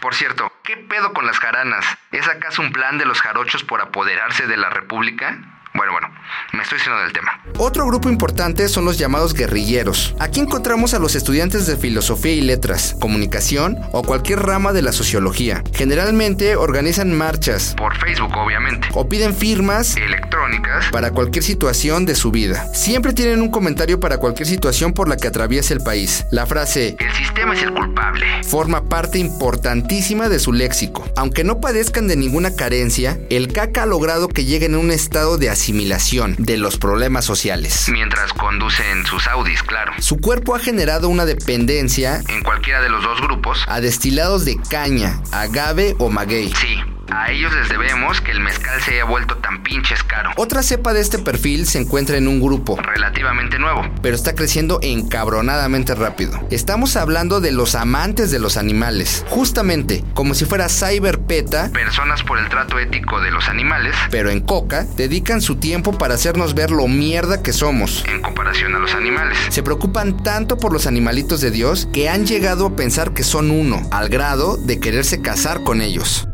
Por 0.00 0.14
cierto, 0.14 0.50
¿qué 0.64 0.76
pedo 0.76 1.12
con 1.12 1.26
las 1.26 1.38
jaranas? 1.38 1.84
¿Es 2.10 2.26
acaso 2.26 2.62
un 2.62 2.72
plan 2.72 2.98
de 2.98 3.04
los 3.04 3.20
jarochos 3.20 3.64
por 3.64 3.80
apoderarse 3.80 4.46
de 4.46 4.56
la 4.56 4.70
república? 4.70 5.53
Bueno, 5.76 5.90
bueno, 5.92 6.08
me 6.52 6.62
estoy 6.62 6.78
saliendo 6.78 7.02
del 7.02 7.12
tema. 7.12 7.32
Otro 7.58 7.84
grupo 7.86 8.08
importante 8.08 8.68
son 8.68 8.84
los 8.84 8.96
llamados 8.96 9.34
guerrilleros. 9.34 10.14
Aquí 10.20 10.38
encontramos 10.38 10.94
a 10.94 11.00
los 11.00 11.16
estudiantes 11.16 11.66
de 11.66 11.76
filosofía 11.76 12.32
y 12.32 12.42
letras, 12.42 12.94
comunicación 13.00 13.78
o 13.90 14.02
cualquier 14.04 14.38
rama 14.40 14.72
de 14.72 14.82
la 14.82 14.92
sociología. 14.92 15.64
Generalmente 15.74 16.54
organizan 16.54 17.12
marchas 17.16 17.74
Por 17.76 17.96
Facebook, 17.98 18.32
obviamente. 18.36 18.86
o 18.92 19.08
piden 19.08 19.34
firmas 19.34 19.96
Electrónicas. 19.96 20.86
para 20.92 21.10
cualquier 21.10 21.42
situación 21.42 22.06
de 22.06 22.14
su 22.14 22.30
vida. 22.30 22.72
Siempre 22.72 23.12
tienen 23.12 23.40
un 23.42 23.50
comentario 23.50 23.98
para 23.98 24.18
cualquier 24.18 24.46
situación 24.46 24.92
por 24.92 25.08
la 25.08 25.16
que 25.16 25.26
atraviesa 25.26 25.74
el 25.74 25.80
país. 25.80 26.24
La 26.30 26.46
frase 26.46 26.96
El 27.00 27.12
sistema 27.14 27.52
es 27.54 27.62
el 27.62 27.72
culpable. 27.74 28.26
forma 28.44 28.84
parte 28.88 29.18
importantísima 29.18 30.28
de 30.28 30.38
su 30.38 30.52
léxico. 30.52 31.04
Aunque 31.16 31.42
no 31.42 31.60
padezcan 31.60 32.06
de 32.06 32.14
ninguna 32.16 32.54
carencia, 32.54 33.18
el 33.28 33.52
caca 33.52 33.82
ha 33.82 33.86
logrado 33.86 34.28
que 34.28 34.44
lleguen 34.44 34.74
a 34.74 34.78
un 34.78 34.92
estado 34.92 35.36
de 35.36 35.50
asimilación 35.64 36.36
de 36.38 36.58
los 36.58 36.76
problemas 36.76 37.24
sociales. 37.24 37.86
Mientras 37.90 38.34
conducen 38.34 39.06
sus 39.06 39.26
Audis, 39.28 39.62
claro. 39.62 39.92
Su 39.98 40.18
cuerpo 40.18 40.54
ha 40.54 40.58
generado 40.58 41.08
una 41.08 41.24
dependencia 41.24 42.20
En 42.28 42.42
cualquiera 42.42 42.82
de 42.82 42.90
los 42.90 43.02
dos 43.02 43.18
grupos. 43.22 43.64
a 43.66 43.80
destilados 43.80 44.44
de 44.44 44.58
caña, 44.68 45.22
agave 45.32 45.96
o 45.98 46.10
maguey. 46.10 46.52
Sí, 46.60 46.76
a 47.14 47.30
ellos 47.30 47.52
les 47.54 47.68
debemos 47.68 48.20
que 48.20 48.32
el 48.32 48.40
mezcal 48.40 48.80
se 48.82 48.92
haya 48.94 49.04
vuelto 49.04 49.36
tan 49.36 49.62
pinches 49.62 50.02
caro. 50.02 50.30
Otra 50.36 50.62
cepa 50.62 50.92
de 50.92 51.00
este 51.00 51.18
perfil 51.18 51.66
se 51.66 51.78
encuentra 51.78 52.16
en 52.16 52.28
un 52.28 52.40
grupo, 52.40 52.76
Relativamente 52.76 53.58
nuevo. 53.58 53.82
pero 54.02 54.16
está 54.16 54.34
creciendo 54.34 54.78
encabronadamente 54.82 55.94
rápido. 55.94 56.40
Estamos 56.50 56.96
hablando 56.96 57.40
de 57.40 57.52
los 57.52 57.74
amantes 57.74 58.30
de 58.30 58.38
los 58.38 58.56
animales, 58.56 59.24
justamente 59.28 60.04
como 60.14 60.34
si 60.34 60.44
fuera 60.44 60.68
cyberpeta, 60.68 61.70
Personas 61.70 62.22
por 62.22 62.38
el 62.38 62.48
trato 62.48 62.78
ético 62.78 63.20
de 63.20 63.30
los 63.30 63.48
animales 63.48 63.94
pero 64.10 64.30
en 64.30 64.40
coca, 64.40 64.86
dedican 64.96 65.40
su 65.40 65.56
tiempo 65.56 65.96
para 65.96 66.14
hacernos 66.14 66.54
ver 66.54 66.70
lo 66.70 66.88
mierda 66.88 67.42
que 67.42 67.52
somos. 67.52 68.04
en 68.08 68.20
comparación 68.22 68.74
a 68.74 68.78
los 68.78 68.94
animales. 68.94 69.38
Se 69.50 69.62
preocupan 69.62 70.22
tanto 70.22 70.56
por 70.58 70.72
los 70.72 70.86
animalitos 70.86 71.40
de 71.40 71.50
Dios 71.50 71.88
que 71.92 72.08
han 72.08 72.26
llegado 72.26 72.66
a 72.66 72.76
pensar 72.76 73.12
que 73.12 73.22
son 73.24 73.50
uno, 73.50 73.82
al 73.90 74.08
grado 74.08 74.56
de 74.56 74.80
quererse 74.80 75.20
casar 75.22 75.62
con 75.62 75.80
ellos. 75.80 76.28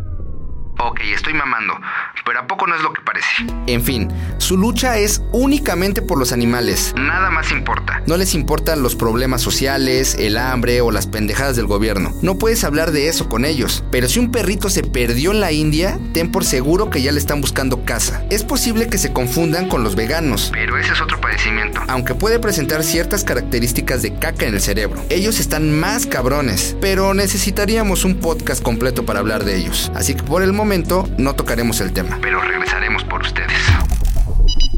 Ok, 0.83 1.01
estoy 1.01 1.35
mamando, 1.35 1.79
pero 2.25 2.41
¿a 2.41 2.47
poco 2.47 2.67
no 2.67 2.75
es 2.75 2.83
lo 2.83 2.93
que 2.93 3.03
parece? 3.03 3.29
En 3.67 3.83
fin, 3.83 4.09
su 4.39 4.57
lucha 4.57 4.99
es 4.99 5.23
únicamente 5.33 6.03
por 6.03 6.19
los 6.19 6.33
animales. 6.33 6.93
Nada 6.97 7.31
más 7.31 7.51
importa. 7.53 8.03
No 8.07 8.17
les 8.17 8.35
importan 8.35 8.83
los 8.83 8.97
problemas 8.97 9.43
sociales, 9.43 10.17
el 10.19 10.37
hambre 10.37 10.81
o 10.81 10.91
las 10.91 11.07
pendejadas 11.07 11.57
del 11.57 11.67
gobierno. 11.67 12.13
No 12.23 12.39
puedes 12.39 12.65
hablar 12.65 12.93
de 12.93 13.09
eso 13.09 13.29
con 13.29 13.45
ellos. 13.45 13.85
Pero 13.91 14.09
si 14.09 14.19
un 14.19 14.31
perrito 14.31 14.71
se 14.71 14.83
perdió 14.83 15.31
en 15.33 15.41
la 15.41 15.53
India, 15.53 15.99
ten 16.13 16.31
por 16.31 16.45
seguro 16.45 16.91
que 16.91 17.03
ya 17.03 17.13
le 17.13 17.19
están 17.19 17.41
buscando 17.41 17.85
casa. 17.85 18.25
Es 18.31 18.45
posible 18.45 18.89
que 18.89 18.99
se 18.99 19.13
confundan 19.13 19.69
con 19.69 19.85
los 19.85 19.95
veganos. 19.95 20.51
Pero 20.53 20.77
ese 20.79 20.93
es 20.93 21.01
otro 21.01 21.21
padecimiento. 21.21 21.81
Aunque 21.89 22.15
puede 22.15 22.39
presentar 22.39 22.83
ciertas 22.83 23.25
características 23.25 24.03
de 24.03 24.15
caca 24.15 24.47
en 24.47 24.55
el 24.55 24.61
cerebro. 24.61 25.03
Ellos 25.09 25.41
están 25.41 25.79
más 25.79 26.07
cabrones, 26.07 26.77
pero 26.81 27.15
necesitaríamos 27.15 28.05
un 28.05 28.17
podcast 28.17 28.63
completo 28.63 29.05
para 29.05 29.21
hablar 29.21 29.45
de 29.45 29.57
ellos. 29.57 29.91
Así 29.95 30.15
que 30.15 30.23
por 30.23 30.43
el 30.43 30.53
momento 30.53 31.09
no 31.19 31.35
tocaremos 31.35 31.81
el 31.81 31.93
tema. 31.93 32.10
Pero 32.21 32.41
regresaremos 32.41 33.05
por 33.05 33.23
ustedes. 33.23 33.59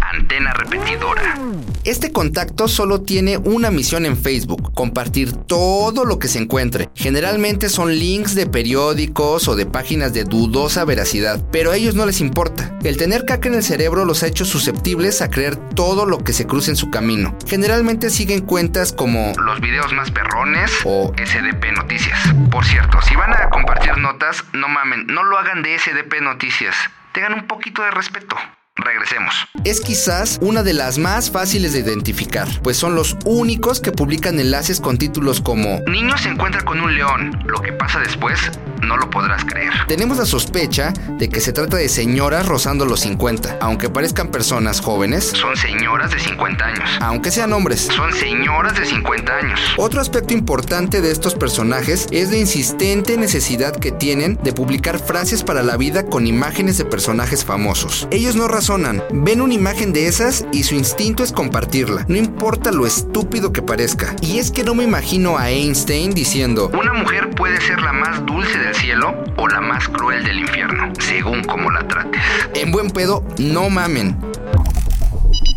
Antena 0.01 0.53
repetidora. 0.53 1.39
Este 1.85 2.12
contacto 2.12 2.69
solo 2.69 3.03
tiene 3.03 3.39
una 3.39 3.71
misión 3.71 4.07
en 4.07 4.17
Facebook, 4.17 4.73
compartir 4.73 5.33
todo 5.33 6.05
lo 6.05 6.19
que 6.19 6.29
se 6.29 6.39
encuentre. 6.39 6.91
Generalmente 6.95 7.69
son 7.69 7.99
links 7.99 8.35
de 8.35 8.47
periódicos 8.47 9.49
o 9.49 9.57
de 9.57 9.67
páginas 9.67 10.12
de 10.12 10.25
dudosa 10.25 10.85
veracidad, 10.85 11.43
pero 11.51 11.73
a 11.73 11.77
ellos 11.77 11.95
no 11.95 12.07
les 12.07 12.21
importa. 12.21 12.77
El 12.85 12.97
tener 12.97 13.25
caca 13.25 13.49
en 13.49 13.55
el 13.55 13.62
cerebro 13.62 14.05
los 14.05 14.23
ha 14.23 14.29
hecho 14.29 14.45
susceptibles 14.45 15.23
a 15.23 15.31
creer 15.31 15.57
todo 15.57 16.07
lo 16.07 16.19
que 16.19 16.33
se 16.33 16.47
cruce 16.47 16.71
en 16.71 16.77
su 16.77 16.91
camino. 16.91 17.37
Generalmente 17.49 18.11
siguen 18.11 18.43
cuentas 18.43 18.93
como 18.93 19.33
Los 19.45 19.61
videos 19.61 19.93
más 19.93 20.11
perrones 20.11 20.71
o 20.85 21.12
SDP 21.17 21.73
Noticias. 21.77 22.19
Por 22.51 22.65
cierto, 22.65 23.01
si 23.03 23.17
van 23.17 23.33
a 23.33 23.49
compartir 23.51 23.97
notas, 23.99 24.45
no 24.53 24.69
mamen, 24.69 25.07
no 25.07 25.25
lo 25.25 25.39
hagan 25.39 25.62
de 25.62 25.77
SDP 25.79 26.21
Noticias. 26.21 26.77
Tengan 27.12 27.35
un 27.35 27.47
poquito 27.47 27.83
de 27.83 27.90
respeto. 27.90 28.37
Regresemos. 28.75 29.35
es 29.64 29.83
quizás 29.83 30.38
una 30.40 30.62
de 30.62 30.73
las 30.73 30.97
más 30.97 31.31
fáciles 31.31 31.75
de 31.75 31.81
identificar, 31.81 32.49
pues 32.62 32.78
son 32.78 32.95
los 32.95 33.19
únicos 33.26 33.81
que 33.81 33.92
publican 33.92 34.40
enlaces 34.40 34.81
con 34.81 34.97
títulos 34.97 35.42
como 35.42 35.81
Niño 35.81 36.16
se 36.16 36.31
encuentra 36.31 36.64
con 36.64 36.81
un 36.81 36.95
león. 36.95 37.45
Lo 37.47 37.61
que 37.61 37.73
pasa 37.73 38.00
después 38.00 38.50
no 38.83 38.97
lo 38.97 39.09
podrás 39.11 39.45
creer. 39.45 39.73
Tenemos 39.89 40.19
la 40.19 40.27
sospecha 40.27 40.93
de 41.19 41.29
que 41.29 41.41
se 41.41 41.53
trata 41.53 41.77
de 41.77 41.89
señoras 41.89 42.47
rozando 42.47 42.85
los 42.85 43.01
50, 43.01 43.59
aunque 43.61 43.89
parezcan 43.91 44.29
personas 44.29 44.81
jóvenes, 44.81 45.33
Son 45.35 45.57
señoras 45.57 46.11
de 46.11 46.19
50 46.19 46.65
años. 46.65 46.91
aunque 47.01 47.31
sean 47.31 47.53
hombres. 47.53 47.89
Son 47.95 48.12
señoras 48.12 48.79
de 48.79 48.85
50 48.85 49.33
años. 49.37 49.61
Otro 49.77 50.01
aspecto 50.01 50.35
importante 50.35 51.01
de 51.01 51.11
estos 51.11 51.35
personajes 51.35 52.07
es 52.11 52.31
la 52.31 52.37
insistente 52.37 53.17
necesidad 53.17 53.75
que 53.77 53.93
tienen 53.93 54.39
de 54.43 54.53
publicar 54.53 54.99
frases 54.99 55.43
para 55.43 55.62
la 55.62 55.77
vida 55.77 56.07
con 56.07 56.27
imágenes 56.27 56.79
de 56.79 56.85
personajes 56.85 57.45
famosos. 57.45 58.09
Ellos 58.11 58.37
no 58.37 58.49
razonan, 58.49 59.03
ven 59.12 59.41
una 59.41 59.55
imagen 59.55 59.93
de 59.93 60.07
esas 60.07 60.45
y 60.53 60.65
su 60.65 60.75
instinto 60.75 61.23
es 61.23 61.33
compartirla, 61.33 62.05
no 62.09 62.17
importa 62.17 62.71
lo 62.73 62.87
estúpido 62.87 63.53
que 63.53 63.62
parezca. 63.62 64.15
Y 64.21 64.39
es 64.39 64.51
que 64.51 64.65
no 64.65 64.75
me 64.75 64.85
imagino 64.85 65.39
a 65.39 65.51
Einstein 65.51 66.12
diciendo, 66.12 66.71
Una 66.79 66.93
mujer 66.93 67.31
puede 67.31 67.61
ser 67.61 67.81
la 67.83 67.93
más 67.93 68.25
dulce 68.27 68.59
del 68.59 68.72
cielo 68.75 69.14
o 69.37 69.49
la 69.49 69.61
más 69.61 69.88
cruel 69.88 70.25
del 70.25 70.41
infierno, 70.41 70.93
según 70.99 71.43
como 71.45 71.71
la 71.71 71.87
trates. 71.87 72.21
en 72.55 72.71
buen 72.73 72.91
pedo, 72.91 73.25
no 73.38 73.71
mamen. 73.71 74.17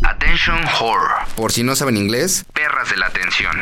Attention 0.03 0.57
Horror. 0.79 1.25
Por 1.36 1.51
si 1.51 1.63
no 1.63 1.75
saben 1.75 1.98
inglés, 1.98 2.45
Perras 2.53 2.89
de 2.89 2.98
la 2.98 3.07
atención. 3.07 3.57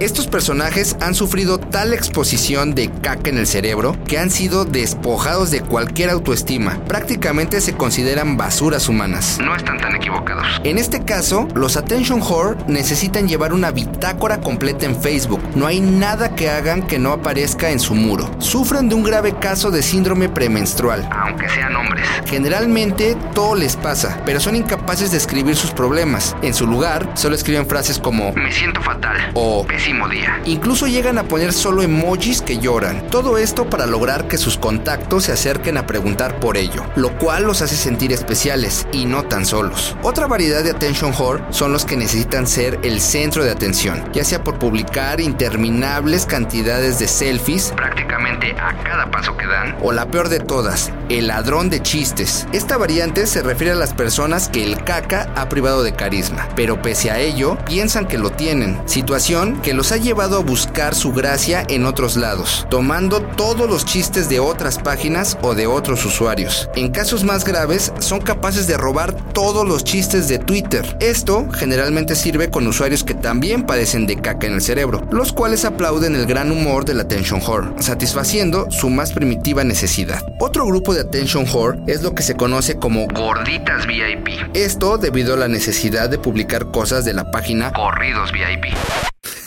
Estos 0.00 0.26
personajes 0.26 0.96
han 1.02 1.14
sufrido 1.14 1.58
tal 1.58 1.92
exposición 1.92 2.74
de 2.74 2.90
caca 2.90 3.28
en 3.28 3.36
el 3.36 3.46
cerebro 3.46 3.98
que 4.06 4.16
han 4.18 4.30
sido 4.30 4.64
despojados 4.64 5.50
de 5.50 5.60
cualquier 5.60 6.08
autoestima. 6.08 6.82
Prácticamente 6.86 7.60
se 7.60 7.74
consideran 7.74 8.38
basuras 8.38 8.88
humanas. 8.88 9.38
No 9.44 9.54
están 9.54 9.76
tan 9.78 9.94
equivocados. 9.94 10.46
En 10.64 10.78
este 10.78 11.04
caso, 11.04 11.46
los 11.54 11.76
Attention 11.76 12.22
Whore 12.22 12.56
necesitan 12.66 13.28
llevar 13.28 13.52
una 13.52 13.72
bitácora 13.72 14.40
completa 14.40 14.86
en 14.86 14.98
Facebook. 14.98 15.42
No 15.54 15.66
hay 15.66 15.80
nada 15.80 16.34
que 16.34 16.48
hagan 16.48 16.86
que 16.86 16.98
no 16.98 17.12
aparezca 17.12 17.70
en 17.70 17.78
su 17.78 17.94
muro. 17.94 18.30
Sufren 18.38 18.88
de 18.88 18.94
un 18.94 19.02
grave 19.02 19.34
caso 19.38 19.70
de 19.70 19.82
síndrome 19.82 20.30
premenstrual. 20.30 21.06
Aunque 21.12 21.46
sean 21.50 21.76
hombres. 21.76 22.08
Generalmente 22.24 23.18
todo 23.34 23.54
les 23.54 23.76
pasa, 23.76 24.18
pero 24.24 24.40
son 24.40 24.56
incapaces 24.56 25.10
de 25.10 25.18
escribir 25.18 25.56
sus 25.56 25.72
problemas. 25.72 26.34
En 26.40 26.54
su 26.54 26.66
lugar, 26.66 27.06
solo 27.16 27.34
escriben 27.34 27.66
frases 27.66 27.98
como 27.98 28.32
Me 28.32 28.50
siento 28.50 28.80
fatal. 28.80 29.30
o 29.34 29.66
Día. 29.90 30.40
Incluso 30.44 30.86
llegan 30.86 31.18
a 31.18 31.24
poner 31.24 31.52
solo 31.52 31.82
emojis 31.82 32.42
que 32.42 32.58
lloran. 32.58 33.08
Todo 33.10 33.38
esto 33.38 33.68
para 33.68 33.86
lograr 33.86 34.28
que 34.28 34.38
sus 34.38 34.56
contactos 34.56 35.24
se 35.24 35.32
acerquen 35.32 35.76
a 35.76 35.86
preguntar 35.86 36.38
por 36.38 36.56
ello, 36.56 36.84
lo 36.94 37.10
cual 37.18 37.42
los 37.42 37.60
hace 37.60 37.74
sentir 37.74 38.12
especiales 38.12 38.86
y 38.92 39.04
no 39.04 39.24
tan 39.24 39.44
solos. 39.44 39.96
Otra 40.02 40.28
variedad 40.28 40.62
de 40.62 40.70
attention 40.70 41.12
whore 41.18 41.42
son 41.50 41.72
los 41.72 41.84
que 41.84 41.96
necesitan 41.96 42.46
ser 42.46 42.78
el 42.82 43.00
centro 43.00 43.44
de 43.44 43.50
atención, 43.50 44.04
ya 44.12 44.24
sea 44.24 44.44
por 44.44 44.58
publicar 44.58 45.20
interminables 45.20 46.24
cantidades 46.24 46.98
de 47.00 47.08
selfies 47.08 47.72
Prácticamente 47.76 48.52
a 48.52 48.72
cada 48.84 49.10
paso 49.10 49.36
que 49.36 49.46
dan. 49.46 49.76
o 49.82 49.90
la 49.92 50.06
peor 50.06 50.28
de 50.28 50.38
todas, 50.38 50.92
el 51.08 51.26
ladrón 51.26 51.68
de 51.68 51.82
chistes. 51.82 52.46
Esta 52.52 52.76
variante 52.78 53.26
se 53.26 53.42
refiere 53.42 53.72
a 53.72 53.76
las 53.76 53.92
personas 53.92 54.48
que 54.48 54.62
el 54.62 54.82
caca 54.84 55.28
ha 55.34 55.48
privado 55.48 55.82
de 55.82 55.94
carisma, 55.94 56.48
pero 56.54 56.80
pese 56.80 57.10
a 57.10 57.18
ello 57.18 57.58
piensan 57.66 58.06
que 58.06 58.18
lo 58.18 58.30
tienen, 58.30 58.80
situación 58.86 59.60
que 59.62 59.74
los 59.74 59.79
ha 59.80 59.96
llevado 59.96 60.36
a 60.36 60.42
buscar 60.42 60.94
su 60.94 61.10
gracia 61.12 61.64
en 61.68 61.86
otros 61.86 62.16
lados, 62.16 62.66
tomando 62.68 63.22
todos 63.22 63.68
los 63.68 63.86
chistes 63.86 64.28
de 64.28 64.38
otras 64.38 64.78
páginas 64.78 65.38
o 65.40 65.54
de 65.54 65.66
otros 65.66 66.04
usuarios. 66.04 66.68
En 66.76 66.90
casos 66.90 67.24
más 67.24 67.44
graves 67.44 67.90
son 67.98 68.20
capaces 68.20 68.66
de 68.66 68.76
robar 68.76 69.14
todos 69.32 69.66
los 69.66 69.82
chistes 69.82 70.28
de 70.28 70.38
Twitter. 70.38 70.96
Esto 71.00 71.48
generalmente 71.50 72.14
sirve 72.14 72.50
con 72.50 72.66
usuarios 72.66 73.02
que 73.04 73.14
también 73.14 73.64
padecen 73.64 74.06
de 74.06 74.16
caca 74.16 74.46
en 74.46 74.54
el 74.54 74.60
cerebro, 74.60 75.08
los 75.10 75.32
cuales 75.32 75.64
aplauden 75.64 76.14
el 76.14 76.26
gran 76.26 76.52
humor 76.52 76.84
del 76.84 77.00
attention 77.00 77.40
whore, 77.40 77.70
satisfaciendo 77.80 78.70
su 78.70 78.90
más 78.90 79.12
primitiva 79.12 79.64
necesidad. 79.64 80.22
Otro 80.38 80.66
grupo 80.66 80.94
de 80.94 81.00
attention 81.00 81.46
whore 81.50 81.80
es 81.86 82.02
lo 82.02 82.14
que 82.14 82.22
se 82.22 82.36
conoce 82.36 82.76
como 82.76 83.06
Gorditas 83.06 83.86
VIP. 83.86 84.28
esto 84.54 84.98
debido 84.98 85.34
a 85.34 85.38
la 85.38 85.48
necesidad 85.48 86.10
de 86.10 86.18
publicar 86.18 86.70
cosas 86.70 87.04
de 87.06 87.14
la 87.14 87.30
página 87.30 87.72
Corridos 87.72 88.30
VIP. 88.30 88.74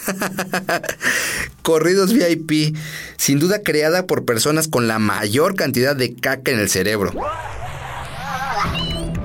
Corridos 1.61 2.13
VIP, 2.13 2.75
sin 3.17 3.39
duda 3.39 3.61
creada 3.61 4.05
por 4.05 4.25
personas 4.25 4.67
con 4.67 4.87
la 4.87 4.99
mayor 4.99 5.55
cantidad 5.55 5.95
de 5.95 6.15
caca 6.15 6.51
en 6.51 6.59
el 6.59 6.69
cerebro. 6.69 7.13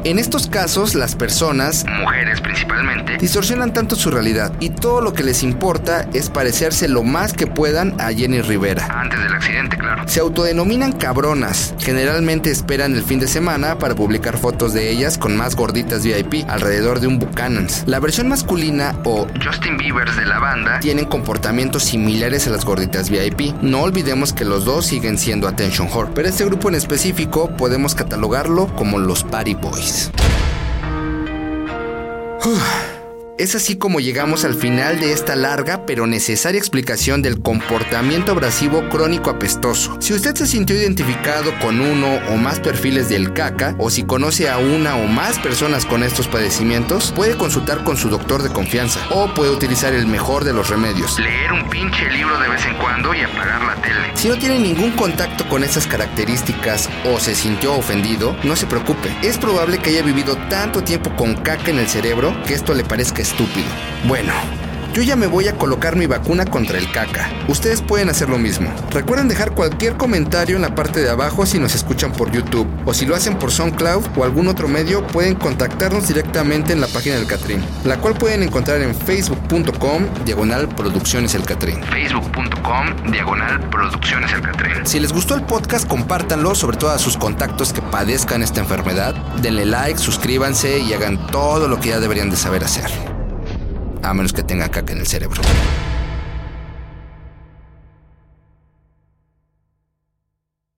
En 0.05 0.21
estos 0.21 0.47
casos, 0.47 0.95
las 0.95 1.17
personas 1.17 1.85
Mujeres 2.01 2.41
principalmente. 2.41 3.19
distorsionan 3.19 3.73
tanto 3.73 3.97
su 3.97 4.13
realidad 4.13 4.53
y 4.61 4.71
todo 4.71 5.01
lo 5.01 5.13
que 5.13 5.25
les 5.25 5.43
importa 5.43 6.09
es 6.13 6.31
parecerse 6.31 6.87
lo 6.87 7.03
más 7.03 7.33
que 7.33 7.49
puedan 7.49 8.01
a 8.01 8.13
Jenny 8.13 8.41
Rivera. 8.41 8.87
Antes 8.91 9.21
del 9.21 9.35
accidente, 9.35 9.77
claro. 9.77 10.05
Se 10.07 10.21
autodenominan 10.21 10.93
cabronas. 10.93 11.75
Generalmente 11.81 12.53
esperan 12.53 12.95
el 12.95 13.03
fin 13.03 13.19
de 13.19 13.27
semana 13.27 13.77
para 13.79 13.97
publicar 13.97 14.39
fotos 14.39 14.73
de 14.73 14.89
ellas 14.89 15.19
con 15.19 15.37
más 15.37 15.57
gorditas 15.57 16.05
VIP 16.05 16.49
alrededor 16.49 17.01
de 17.01 17.09
un 17.09 17.19
Buchanan's. 17.19 17.83
La 17.87 17.99
versión 17.99 18.29
masculina 18.29 18.95
o 19.05 19.27
Justin 19.45 19.77
Bieber 19.79 20.09
de 20.15 20.27
la 20.27 20.39
banda. 20.39 20.79
tienen 20.79 21.07
comportamientos 21.07 21.83
similares 21.83 22.47
a 22.47 22.51
las 22.51 22.65
gorditas 22.65 23.11
VIP. 23.11 23.53
No 23.63 23.83
olvidemos 23.83 24.33
que 24.33 24.45
los 24.45 24.65
dos 24.65 24.87
siguen 24.87 25.19
siendo 25.19 25.49
attention 25.49 25.89
whore, 25.93 26.11
pero 26.15 26.29
este 26.29 26.45
grupo 26.45 26.69
en 26.69 26.77
específico 26.77 27.51
podemos 27.57 27.97
catalogarlo 27.97 28.69
como 28.77 28.99
los 29.01 29.25
party 29.25 29.55
boys. 29.55 29.88
Please. 29.89 30.11
Es 33.39 33.55
así 33.55 33.77
como 33.77 34.01
llegamos 34.01 34.45
al 34.45 34.55
final 34.55 34.99
de 34.99 35.13
esta 35.13 35.37
larga 35.37 35.87
pero 35.87 36.09
necesaria 36.09 36.59
explicación 36.59 37.23
del 37.23 37.41
comportamiento 37.41 38.33
abrasivo 38.33 38.89
crónico 38.89 39.31
apestoso. 39.31 39.97
Si 40.01 40.13
usted 40.13 40.35
se 40.35 40.49
sintió 40.49 40.75
identificado 40.75 41.57
con 41.61 41.81
uno 41.81 42.17
o 42.31 42.37
más 42.37 42.59
perfiles 42.59 43.09
del 43.09 43.33
caca, 43.33 43.77
o 43.79 43.91
si 43.91 44.03
conoce 44.03 44.49
a 44.49 44.59
una 44.59 44.97
o 44.97 45.07
más 45.07 45.39
personas 45.39 45.87
con 45.87 46.03
estos 46.03 46.27
padecimientos, 46.27 47.13
puede 47.13 47.37
consultar 47.37 47.85
con 47.85 47.97
su 47.97 48.09
doctor 48.09 48.43
de 48.43 48.49
confianza 48.49 48.99
o 49.11 49.33
puede 49.33 49.53
utilizar 49.53 49.93
el 49.95 50.09
mejor 50.09 50.43
de 50.43 50.53
los 50.53 50.69
remedios. 50.69 51.17
Leer 51.21 51.53
un 51.53 51.71
pinche 51.71 52.11
libro 52.11 52.41
de 52.41 52.49
vez 52.49 52.67
en 52.67 52.75
cuando 52.75 53.15
y 53.15 53.21
apagar 53.21 53.63
la 53.63 53.77
tele. 53.77 54.11
Si 54.15 54.27
no 54.27 54.37
tiene 54.37 54.59
ningún 54.59 54.91
contacto 54.97 55.49
con 55.49 55.63
esas 55.63 55.87
características 55.87 56.91
o 57.05 57.21
se 57.21 57.37
sintió 57.37 57.75
ofendido, 57.75 58.37
no 58.43 58.57
se 58.57 58.67
preocupe. 58.67 59.15
Es 59.23 59.39
probable 59.39 59.79
que 59.79 59.91
haya 59.91 60.03
vivido 60.03 60.37
tanto 60.49 60.83
tiempo 60.83 61.15
con 61.15 61.37
caca 61.37 61.71
en 61.71 61.79
el 61.79 61.87
cerebro 61.87 62.37
que 62.45 62.55
esto 62.55 62.75
le 62.75 62.83
parezca 62.83 63.28
estúpido. 63.29 63.67
Bueno, 64.07 64.33
Yo 64.95 65.03
ya 65.03 65.17
me 65.17 65.27
voy 65.27 65.47
a 65.47 65.53
colocar 65.53 65.97
mi 65.97 66.07
vacuna 66.07 66.45
contra 66.45 66.79
el 66.79 66.91
caca. 66.91 67.31
Ustedes 67.47 67.83
pueden 67.83 68.09
hacer 68.09 68.29
lo 68.29 68.39
mismo. 68.39 68.73
Recuerden 68.91 69.29
dejar 69.29 69.53
cualquier 69.53 69.97
comentario 69.97 70.57
en 70.57 70.63
la 70.63 70.75
parte 70.75 71.01
de 71.01 71.11
abajo 71.11 71.47
si 71.47 71.59
nos 71.59 71.75
escuchan 71.75 72.11
por 72.11 72.33
YouTube 72.33 72.67
o 72.85 72.95
si 72.95 73.07
lo 73.07 73.15
hacen 73.15 73.39
por 73.39 73.53
SoundCloud 73.53 74.07
o 74.17 74.25
algún 74.25 74.49
otro 74.49 74.67
medio 74.67 75.07
pueden 75.07 75.35
contactarnos 75.35 76.09
directamente 76.09 76.73
en 76.73 76.81
la 76.81 76.89
página 76.89 77.17
del 77.17 77.27
Catrín, 77.27 77.63
la 77.85 77.99
cual 77.99 78.15
pueden 78.15 78.43
encontrar 78.43 78.81
en 78.81 78.95
facebook.com 78.95 80.07
diagonal 80.25 80.69
producciones 80.71 81.35
el 81.35 81.43
Catrín. 81.45 81.81
Facebook.com 81.85 83.13
diagonal 83.13 83.61
producciones 83.69 84.33
el 84.33 84.41
Catrín. 84.41 84.85
Si 84.85 84.99
les 84.99 85.13
gustó 85.13 85.35
el 85.37 85.43
podcast, 85.43 85.87
compártanlo, 85.87 86.55
sobre 86.55 86.79
todo 86.79 86.91
a 86.91 86.99
sus 86.99 87.17
contactos 87.17 87.73
que 87.73 87.83
padezcan 87.83 88.43
esta 88.43 88.61
enfermedad. 88.61 89.15
Denle 89.43 89.67
like, 89.67 90.01
suscríbanse 90.01 90.81
y 90.81 90.93
hagan 90.95 91.25
todo 91.29 91.69
lo 91.69 91.79
que 91.79 91.91
ya 91.91 92.01
deberían 92.01 92.31
de 92.31 92.37
saber 92.37 92.65
hacer. 92.65 93.18
A 94.03 94.15
menos 94.15 94.33
que 94.33 94.43
tengan 94.43 94.69
caca 94.69 94.93
en 94.93 95.01
el 95.01 95.07
cerebro. 95.07 95.43